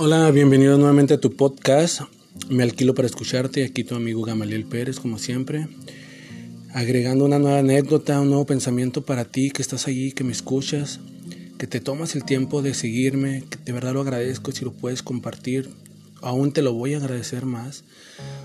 [0.00, 2.02] Hola, bienvenido nuevamente a tu podcast.
[2.48, 3.64] Me alquilo para escucharte.
[3.64, 5.66] Aquí tu amigo Gamaliel Pérez, como siempre.
[6.72, 11.00] Agregando una nueva anécdota, un nuevo pensamiento para ti que estás allí, que me escuchas,
[11.58, 15.02] que te tomas el tiempo de seguirme, que de verdad lo agradezco si lo puedes
[15.02, 15.68] compartir.
[16.22, 17.82] Aún te lo voy a agradecer más.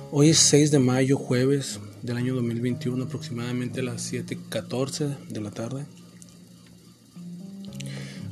[0.10, 5.52] Hoy es 6 de mayo, jueves del año 2021, aproximadamente a las 7:14 de la
[5.52, 5.86] tarde.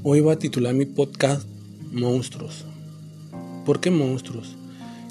[0.01, 1.47] Hoy voy a titular mi podcast
[1.91, 2.65] Monstruos.
[3.65, 4.55] ¿Por qué monstruos?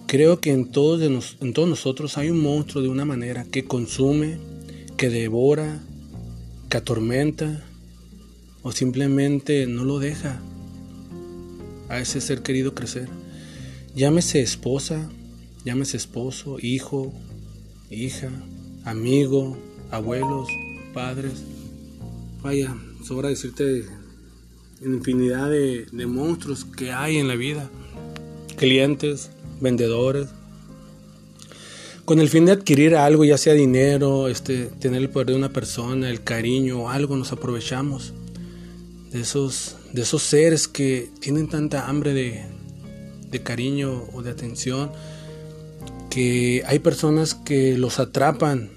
[0.06, 4.38] Creo que en todos, en todos nosotros hay un monstruo de una manera que consume,
[4.96, 5.80] que devora,
[6.68, 7.64] que atormenta
[8.62, 10.42] o simplemente no lo deja
[11.88, 13.09] a ese ser querido crecer.
[13.95, 15.09] Llámese esposa,
[15.64, 17.12] llámese esposo, hijo,
[17.88, 18.30] hija,
[18.84, 19.56] amigo,
[19.92, 20.48] abuelos,
[20.92, 21.45] padres.
[22.42, 23.84] Vaya, sobra decirte
[24.82, 27.71] infinidad de, de monstruos que hay en la vida
[28.60, 30.28] clientes, vendedores,
[32.04, 35.48] con el fin de adquirir algo, ya sea dinero, este, tener el poder de una
[35.48, 38.12] persona, el cariño o algo, nos aprovechamos
[39.12, 42.44] de esos, de esos seres que tienen tanta hambre de,
[43.30, 44.92] de cariño o de atención,
[46.10, 48.72] que hay personas que los atrapan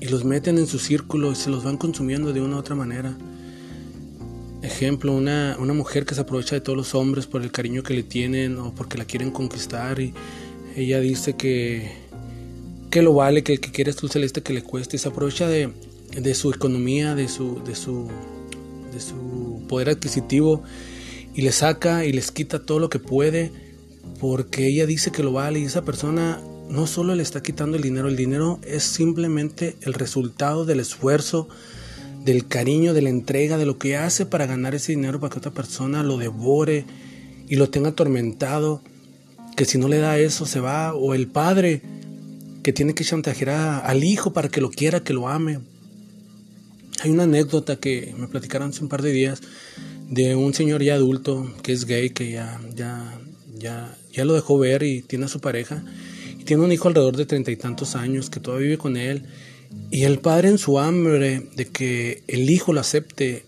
[0.00, 2.74] y los meten en su círculo y se los van consumiendo de una u otra
[2.74, 3.16] manera.
[4.66, 7.94] Ejemplo, una, una mujer que se aprovecha de todos los hombres por el cariño que
[7.94, 10.12] le tienen o porque la quieren conquistar y
[10.74, 11.92] ella dice que,
[12.90, 14.96] que lo vale, que el que quiere es tu celeste que le cueste.
[14.96, 15.72] Y se aprovecha de,
[16.20, 18.08] de su economía, de su, de, su,
[18.92, 20.64] de su poder adquisitivo
[21.32, 23.52] y le saca y les quita todo lo que puede
[24.18, 25.60] porque ella dice que lo vale.
[25.60, 29.94] Y esa persona no solo le está quitando el dinero, el dinero es simplemente el
[29.94, 31.48] resultado del esfuerzo
[32.26, 35.38] del cariño, de la entrega, de lo que hace para ganar ese dinero para que
[35.38, 36.84] otra persona lo devore
[37.48, 38.82] y lo tenga atormentado,
[39.56, 41.82] que si no le da eso se va, o el padre
[42.64, 45.60] que tiene que chantajear al hijo para que lo quiera, que lo ame.
[47.00, 49.40] Hay una anécdota que me platicaron hace un par de días
[50.10, 53.20] de un señor ya adulto que es gay, que ya, ya,
[53.56, 55.84] ya, ya lo dejó ver y tiene a su pareja,
[56.40, 59.26] y tiene un hijo alrededor de treinta y tantos años que todavía vive con él
[59.90, 63.44] y el padre en su hambre de que el hijo lo acepte,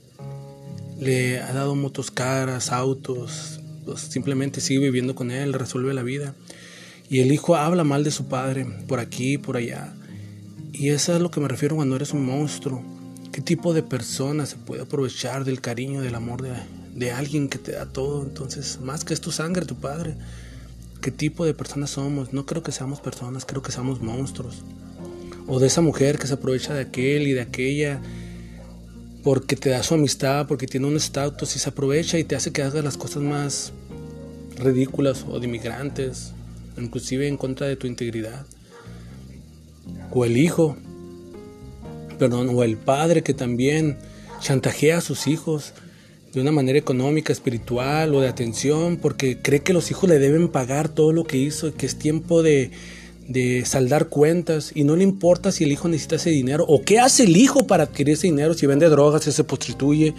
[0.99, 6.35] le ha dado motos caras, autos, pues simplemente sigue viviendo con él, resuelve la vida.
[7.11, 9.95] Y el hijo habla mal de su padre, por aquí, por allá.
[10.73, 12.85] Y eso es a lo que me refiero cuando eres un monstruo.
[13.33, 16.53] ¿Qué tipo de persona se puede aprovechar del cariño, del amor de,
[16.95, 18.23] de alguien que te da todo?
[18.23, 20.15] Entonces, más que es tu sangre, tu padre.
[21.01, 22.33] ¿Qué tipo de personas somos?
[22.33, 24.63] No creo que seamos personas, creo que seamos monstruos
[25.49, 28.01] o de esa mujer que se aprovecha de aquel y de aquella
[29.25, 32.53] porque te da su amistad, porque tiene un estatus y se aprovecha y te hace
[32.53, 33.73] que hagas las cosas más
[34.57, 36.33] ridículas o de inmigrantes,
[36.77, 38.47] inclusive en contra de tu integridad.
[40.11, 40.77] O el hijo,
[42.19, 43.99] perdón, o el padre que también
[44.41, 45.73] chantajea a sus hijos
[46.33, 50.49] de una manera económica, espiritual o de atención, porque cree que los hijos le deben
[50.49, 52.71] pagar todo lo que hizo y que es tiempo de,
[53.29, 56.99] de saldar cuentas y no le importa si el hijo necesita ese dinero o qué
[56.99, 60.15] hace el hijo para adquirir ese dinero, si vende drogas, si se prostituye.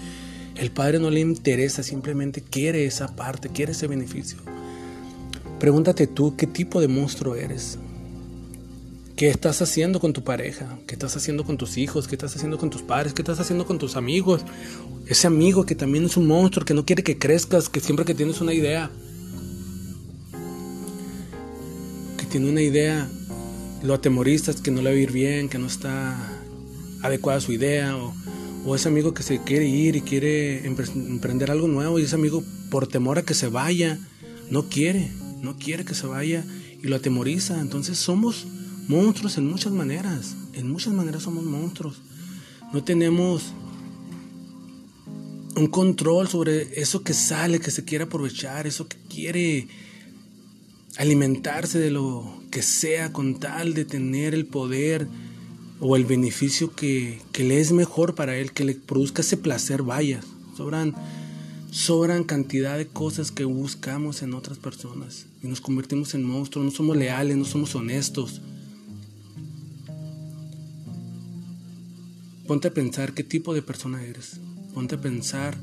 [0.56, 4.38] El padre no le interesa, simplemente quiere esa parte, quiere ese beneficio.
[5.60, 7.80] Pregúntate tú qué tipo de monstruo eres.
[9.16, 10.80] ¿Qué estás haciendo con tu pareja?
[10.88, 12.08] ¿Qué estás haciendo con tus hijos?
[12.08, 13.14] ¿Qué estás haciendo con tus padres?
[13.14, 14.46] ¿Qué estás haciendo con tus amigos?
[15.08, 18.14] Ese amigo que también es un monstruo, que no quiere que crezcas, que siempre que
[18.14, 18.90] tienes una idea,
[22.30, 23.10] tiene una idea,
[23.84, 26.16] lo atemorizas que no le va a ir bien, que no está
[27.02, 28.14] adecuada su idea, o,
[28.66, 32.44] o ese amigo que se quiere ir y quiere emprender algo nuevo, y ese amigo
[32.70, 34.00] por temor a que se vaya,
[34.50, 36.46] no quiere, no quiere que se vaya
[36.82, 37.60] y lo atemoriza.
[37.60, 38.48] Entonces somos
[38.88, 42.02] monstruos en muchas maneras, en muchas maneras somos monstruos.
[42.74, 43.54] No tenemos
[45.56, 49.68] un control sobre eso que sale, que se quiere aprovechar, eso que quiere
[50.98, 55.08] alimentarse de lo que sea con tal de tener el poder
[55.80, 60.20] o el beneficio que, le es mejor para él, que le produzca ese placer, vaya,
[60.58, 60.94] sobran,
[61.72, 66.72] sobran cantidad de cosas que buscamos en otras personas y nos convertimos en monstruos, no
[66.72, 68.42] somos leales, no somos honestos.
[72.46, 74.40] Ponte a pensar qué tipo de persona eres,
[74.74, 75.56] ponte a pensar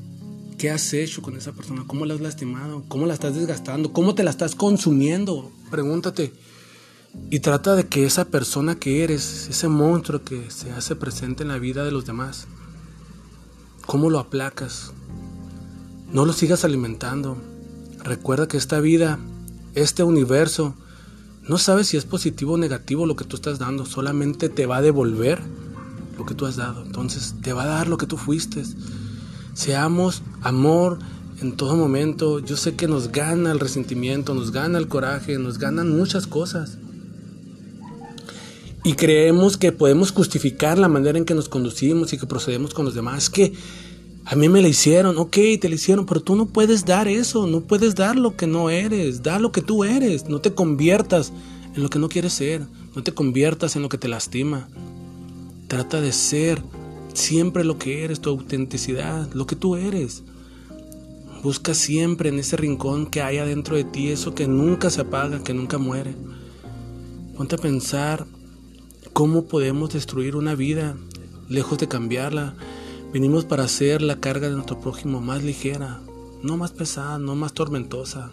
[0.57, 1.83] ¿Qué has hecho con esa persona?
[1.85, 2.83] ¿Cómo la has lastimado?
[2.87, 3.93] ¿Cómo la estás desgastando?
[3.93, 5.51] ¿Cómo te la estás consumiendo?
[5.69, 6.33] Pregúntate.
[7.29, 11.49] Y trata de que esa persona que eres, ese monstruo que se hace presente en
[11.49, 12.47] la vida de los demás,
[13.85, 14.93] ¿cómo lo aplacas?
[16.11, 17.37] No lo sigas alimentando.
[18.03, 19.19] Recuerda que esta vida,
[19.75, 20.73] este universo,
[21.47, 24.77] no sabes si es positivo o negativo lo que tú estás dando, solamente te va
[24.77, 25.39] a devolver
[26.17, 26.83] lo que tú has dado.
[26.83, 28.63] Entonces te va a dar lo que tú fuiste.
[29.57, 30.99] Seamos amor
[31.41, 32.37] en todo momento.
[32.37, 36.77] Yo sé que nos gana el resentimiento, nos gana el coraje, nos ganan muchas cosas.
[38.83, 42.85] Y creemos que podemos justificar la manera en que nos conducimos y que procedemos con
[42.85, 43.31] los demás.
[43.31, 43.53] que
[44.25, 47.47] a mí me la hicieron, ok, te la hicieron, pero tú no puedes dar eso,
[47.47, 51.33] no puedes dar lo que no eres, da lo que tú eres, no te conviertas
[51.75, 52.61] en lo que no quieres ser,
[52.95, 54.67] no te conviertas en lo que te lastima.
[55.67, 56.61] Trata de ser
[57.17, 60.23] siempre lo que eres, tu autenticidad, lo que tú eres.
[61.43, 65.43] Busca siempre en ese rincón que hay adentro de ti eso que nunca se apaga,
[65.43, 66.15] que nunca muere.
[67.35, 68.25] Ponte a pensar
[69.13, 70.95] cómo podemos destruir una vida
[71.49, 72.55] lejos de cambiarla
[73.13, 76.01] Vinimos para hacer la carga de nuestro prójimo más ligera,
[76.43, 78.31] no más pesada, no más tormentosa.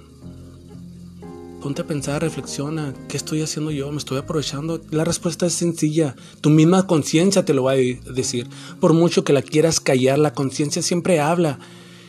[1.65, 3.91] Ponte a pensar, reflexiona, ¿qué estoy haciendo yo?
[3.91, 4.83] ¿Me estoy aprovechando?
[4.91, 8.51] La respuesta es sencilla, tu misma conciencia te lo va a decir.
[8.81, 11.59] Por mucho que la quieras callar, la conciencia siempre habla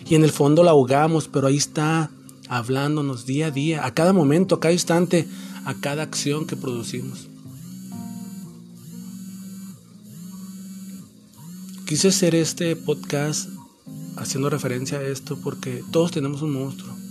[0.10, 2.12] y en el fondo la ahogamos, pero ahí está
[2.50, 5.26] hablándonos día a día, a cada momento, a cada instante,
[5.64, 7.30] a cada acción que producimos.
[11.86, 13.48] Quise hacer este podcast
[14.18, 17.05] haciendo referencia a esto porque todos tenemos un monstruo.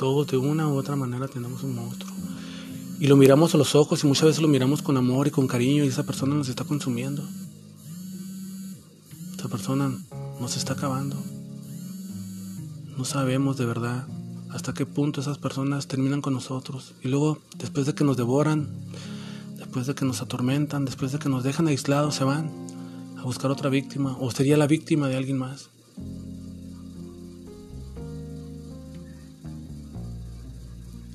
[0.00, 2.10] Todos de una u otra manera tenemos un monstruo.
[3.00, 5.46] Y lo miramos a los ojos y muchas veces lo miramos con amor y con
[5.46, 7.22] cariño y esa persona nos está consumiendo.
[9.36, 9.92] Esa persona
[10.40, 11.22] nos está acabando.
[12.96, 14.06] No sabemos de verdad
[14.48, 16.94] hasta qué punto esas personas terminan con nosotros.
[17.02, 18.70] Y luego, después de que nos devoran,
[19.58, 22.50] después de que nos atormentan, después de que nos dejan aislados, se van
[23.18, 25.68] a buscar otra víctima o sería la víctima de alguien más.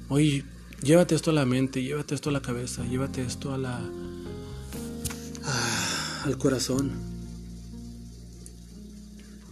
[0.09, 0.43] Oye,
[0.81, 3.81] llévate esto a la mente, llévate esto a la cabeza, llévate esto a la
[6.25, 6.91] al corazón.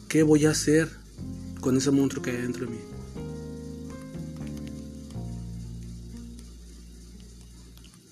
[0.08, 0.90] ¿Qué voy a hacer
[1.62, 2.80] con ese monstruo que hay dentro de mí?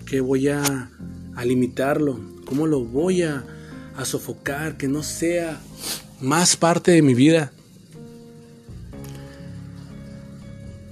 [0.05, 0.91] ¿Qué voy a,
[1.43, 2.19] limitarlo?
[2.45, 3.43] ¿Cómo lo voy a
[4.03, 5.59] sofocar, que no sea
[6.21, 7.51] más parte de mi vida.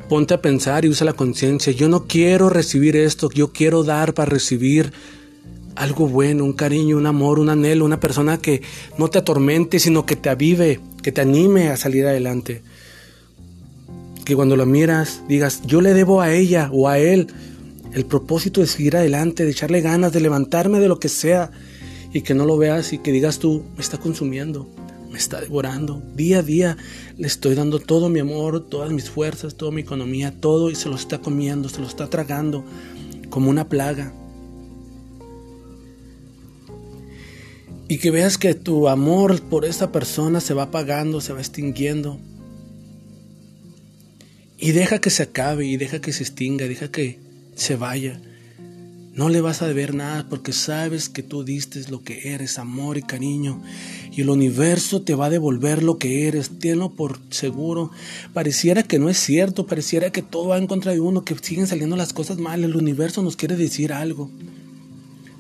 [0.10, 1.72] Ponte a pensar y usa la conciencia.
[1.72, 4.92] Yo no quiero recibir esto, yo quiero dar para recibir
[5.76, 8.64] algo bueno, un cariño, un amor, un anhelo, una persona que
[8.98, 12.64] no te atormente, sino que te avive, que te anime a salir adelante.
[14.26, 17.28] Que cuando lo miras digas, yo le debo a ella o a él
[17.94, 21.52] el propósito de seguir adelante, de echarle ganas, de levantarme de lo que sea
[22.14, 24.68] y que no lo veas y que digas tú, me está consumiendo,
[25.10, 26.02] me está devorando.
[26.16, 26.78] Día a día
[27.18, 30.90] le estoy dando todo mi amor, todas mis fuerzas, toda mi economía, todo y se
[30.90, 32.64] lo está comiendo, se lo está tragando
[33.30, 34.14] como una plaga.
[37.88, 42.20] Y que veas que tu amor por esa persona se va apagando, se va extinguiendo.
[44.60, 47.20] Y deja que se acabe, y deja que se extinga, deja que
[47.56, 48.22] se vaya.
[49.14, 52.98] No le vas a deber nada porque sabes que tú diste lo que eres, amor
[52.98, 53.62] y cariño.
[54.20, 56.60] Y el universo te va a devolver lo que eres.
[56.60, 57.90] Tenlo por seguro.
[58.34, 61.68] Pareciera que no es cierto, pareciera que todo va en contra de uno, que siguen
[61.68, 62.62] saliendo las cosas mal.
[62.66, 64.30] El universo nos quiere decir algo.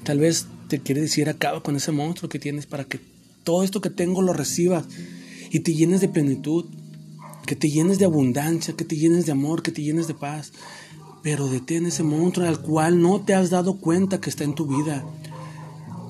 [0.03, 3.01] Tal vez te quiere decir acaba con ese monstruo que tienes para que
[3.43, 4.85] todo esto que tengo lo recibas
[5.51, 6.63] y te llenes de plenitud,
[7.45, 10.53] que te llenes de abundancia, que te llenes de amor, que te llenes de paz.
[11.21, 14.67] Pero detén ese monstruo al cual no te has dado cuenta que está en tu
[14.67, 15.03] vida,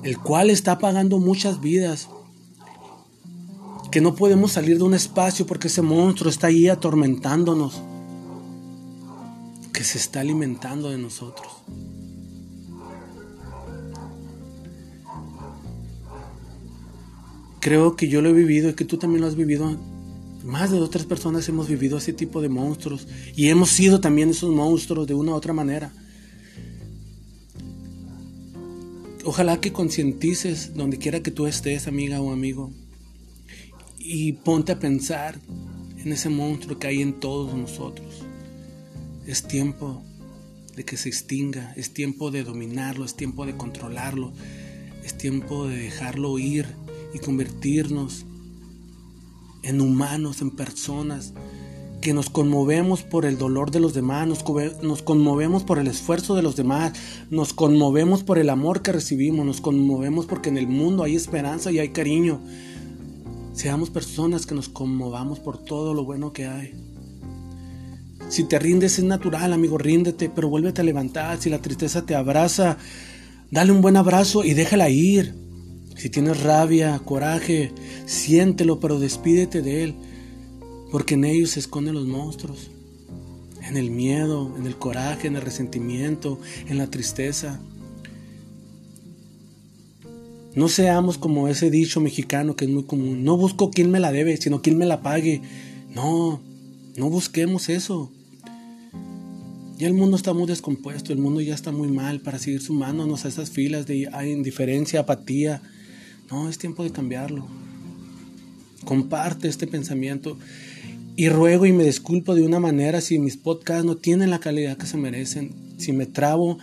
[0.04, 2.08] el cual está apagando muchas vidas,
[3.90, 7.82] que no podemos salir de un espacio porque ese monstruo está ahí atormentándonos,
[9.72, 11.48] que se está alimentando de nosotros.
[17.60, 19.76] Creo que yo lo he vivido y que tú también lo has vivido
[20.44, 23.06] más de dos tres personas hemos vivido ese tipo de monstruos
[23.36, 25.92] y hemos sido también esos monstruos de una u otra manera.
[29.24, 32.72] Ojalá que concientices donde quiera que tú estés, amiga o amigo,
[34.00, 35.38] y ponte a pensar
[35.98, 38.24] en ese monstruo que hay en todos nosotros.
[39.26, 40.02] Es tiempo
[40.74, 44.32] de que se extinga, es tiempo de dominarlo, es tiempo de controlarlo,
[45.04, 46.66] es tiempo de dejarlo ir
[47.14, 48.24] y convertirnos
[49.62, 51.34] en humanos, en personas,
[52.00, 56.42] que nos conmovemos por el dolor de los demás, nos, conmovemos por el esfuerzo de
[56.42, 56.94] los demás,
[57.28, 61.70] nos conmovemos por el amor que recibimos, nos conmovemos porque en el mundo hay esperanza
[61.70, 62.40] y hay cariño.
[63.60, 66.72] Seamos personas que nos conmovamos por todo lo bueno que hay.
[68.30, 71.38] Si te rindes es natural, amigo, ríndete, pero vuélvete a levantar.
[71.38, 72.78] Si la tristeza te abraza,
[73.50, 75.34] dale un buen abrazo y déjala ir.
[75.94, 77.70] Si tienes rabia, coraje,
[78.06, 79.94] siéntelo, pero despídete de él,
[80.90, 82.70] porque en ellos se esconden los monstruos.
[83.60, 87.60] En el miedo, en el coraje, en el resentimiento, en la tristeza.
[90.54, 93.24] No seamos como ese dicho mexicano que es muy común.
[93.24, 95.42] No busco quién me la debe, sino quién me la pague.
[95.94, 96.40] No,
[96.96, 98.10] no busquemos eso.
[99.78, 103.24] Ya el mundo está muy descompuesto, el mundo ya está muy mal para seguir sumándonos
[103.24, 105.62] a esas filas de indiferencia, apatía.
[106.30, 107.46] No, es tiempo de cambiarlo.
[108.84, 110.36] Comparte este pensamiento
[111.20, 114.78] y ruego y me disculpo de una manera si mis podcasts no tienen la calidad
[114.78, 115.52] que se merecen.
[115.76, 116.56] Si me trabo,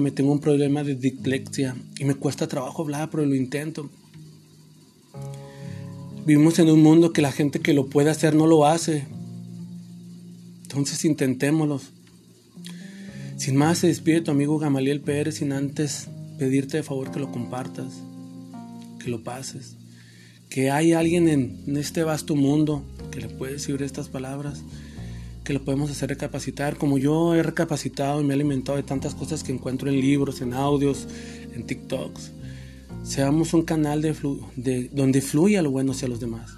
[0.00, 3.88] me tengo un problema de dislexia y me cuesta trabajo hablar, pero lo intento.
[6.26, 9.04] Vivimos en un mundo que la gente que lo puede hacer no lo hace.
[10.62, 11.80] Entonces intentémoslo.
[13.36, 17.30] Sin más, se despide tu amigo Gamaliel Pérez sin antes pedirte de favor que lo
[17.30, 17.92] compartas
[18.98, 19.76] que lo pases.
[20.48, 24.64] Que hay alguien en, este vasto mundo que le puede decir estas palabras,
[25.44, 29.14] que lo podemos hacer recapacitar, como yo he recapacitado y me he alimentado de tantas
[29.14, 31.06] cosas que encuentro en libros, en audios,
[31.54, 32.32] en TikToks.
[33.04, 34.16] Seamos un canal de,
[34.56, 36.52] de donde fluya lo bueno hacia los demás.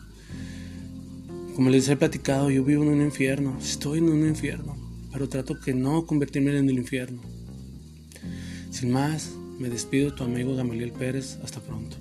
[1.55, 4.77] Como les he platicado, yo vivo en un infierno, estoy en un infierno,
[5.13, 7.21] pero trato que no convertirme en el infierno.
[8.71, 11.97] Sin más, me despido tu amigo Gamaliel Pérez, hasta pronto.